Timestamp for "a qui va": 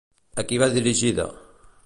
0.43-0.71